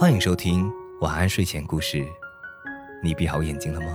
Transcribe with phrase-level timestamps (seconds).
[0.00, 2.08] 欢迎收听晚安睡前故事。
[3.02, 3.94] 你闭好眼睛了吗？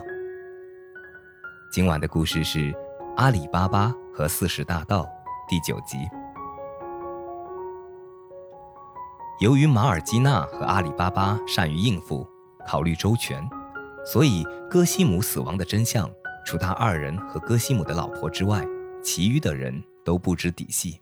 [1.71, 2.71] 今晚的故事是
[3.17, 5.01] 《阿里巴巴和四十大盗》
[5.49, 5.97] 第九集。
[9.39, 12.23] 由于马尔基纳和阿里巴巴善于应付，
[12.67, 13.43] 考虑周全，
[14.05, 16.07] 所以戈西姆死亡的真相，
[16.45, 18.63] 除他二人和戈西姆的老婆之外，
[19.01, 21.01] 其余的人都不知底细。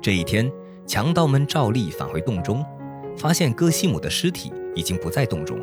[0.00, 0.50] 这一天，
[0.86, 2.64] 强盗们照例返回洞中，
[3.20, 5.58] 发现戈西姆的尸体已经不在洞中，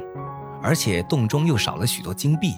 [0.62, 2.54] 而且洞中又少了许多金币，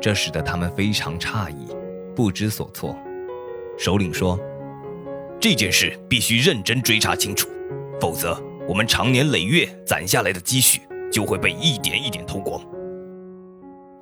[0.00, 1.66] 这使得他们非常诧异，
[2.14, 2.96] 不知所措。
[3.76, 4.38] 首领说
[5.40, 7.48] ：“这件事必须认真追查清楚，
[8.00, 12.62] 否则我们长年累月攒下来的积蓄就会被一点一点偷光。”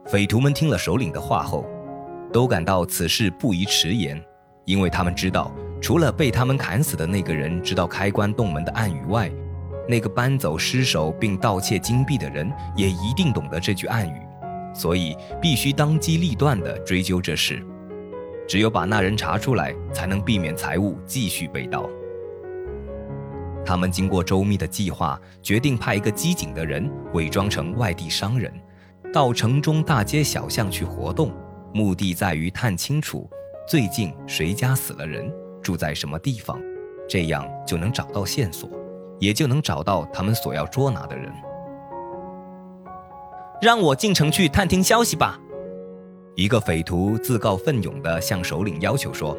[0.07, 1.65] 匪徒们听了首领的话后。
[2.33, 4.23] 都感到此事不宜迟延，
[4.67, 9.31] 因为他们知道，除了被他们砍死的那个人知道开关洞门的暗语外，
[9.89, 14.21] 那个搬走尸首并盗窃金币的人也一定懂得这句暗语，
[14.75, 17.65] 所以必须当机立断地追究这事。
[18.49, 21.89] 只有把那人查出来，才能避免财物继续被盗。
[23.65, 28.53] 他们经过周密的计划，决定派一个机警的人伪装成外地商人，
[29.13, 31.33] 到城中大街小巷去活动。
[31.75, 33.29] 目的在于探清楚
[33.69, 36.59] 最近谁家死了人，住在什么地方，
[37.09, 38.71] 这样就能找到线索，
[39.19, 41.33] 也就能找到他们所要捉拿的人。
[43.61, 45.39] 让我进城去探听消息吧。
[46.35, 49.37] 一个匪徒自告奋勇地向首领要求说：“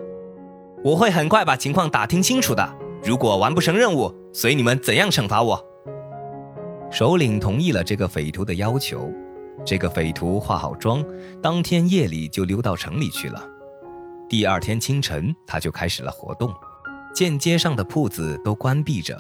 [0.84, 2.68] 我会很快把情况打听清楚的。
[3.04, 5.64] 如果完不成任务，随你们怎样惩罚我。”
[6.90, 9.12] 首领同意了这个匪徒的要求。
[9.66, 11.04] 这个匪徒化好妆，
[11.42, 13.44] 当天夜里就溜到城里去了。
[14.30, 16.54] 第二天清晨，他就开始了活动。
[17.14, 19.20] 见街上的铺子都关闭着，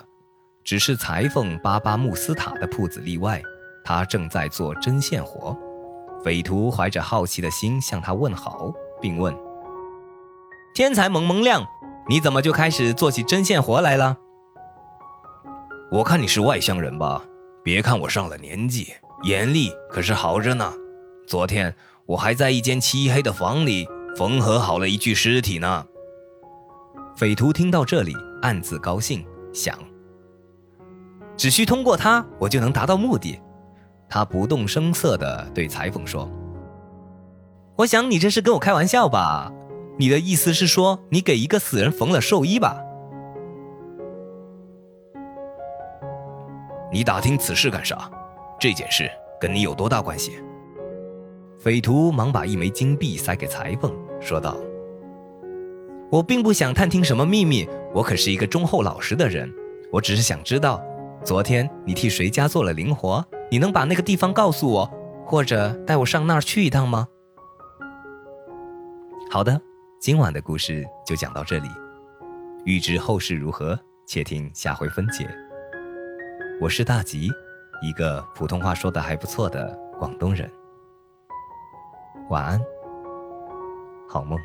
[0.67, 3.41] 只是裁缝巴巴穆斯塔的铺子例外，
[3.85, 5.57] 他正在做针线活。
[6.21, 9.33] 匪徒怀着好奇的心向他问好，并问
[10.75, 11.65] ：“天才蒙蒙亮，
[12.09, 14.17] 你怎么就开始做起针线活来了？”
[15.89, 17.23] 我看你是外乡人吧？
[17.63, 18.93] 别看我上了年纪。
[19.23, 20.73] 眼力可是好着呢。
[21.25, 21.73] 昨天
[22.05, 25.85] 我还在一间漆黑的房里缝合好了一具尸体呢。
[27.15, 29.79] 匪徒听到这里，暗自高兴，想：
[31.37, 33.39] 只需通过他，我就能达到目的。
[34.09, 36.29] 他不动声色地对裁缝说
[37.77, 39.53] ：“我想你这是跟我开玩笑吧？
[39.99, 42.75] 你的意思是说，你给一个死人缝了寿衣吧？
[46.91, 48.09] 你打听此事干啥？”
[48.59, 49.07] 这件事
[49.39, 50.39] 跟你有多大关系？
[51.59, 54.57] 匪徒忙把一枚金币塞给裁缝，说道
[56.09, 59.51] ：“我并不想探听什么秘密，我可是一个忠厚老实的人。
[59.91, 60.83] 我只是想知道，
[61.27, 63.21] 昨天你替谁家做了零活？
[63.51, 64.89] 你能把那个地方告诉我，
[65.25, 67.05] 或者带我上那儿去一趟吗？”
[69.29, 69.59] 好的，
[69.99, 71.67] 今晚的故事就讲到这里。
[72.63, 75.29] 欲知后事如何，且听下回分解。
[76.61, 77.29] 我是大吉。
[77.81, 80.49] 一个普通话说的还不错的广东人，
[82.29, 82.57] 晚安，
[84.07, 84.39] 好梦。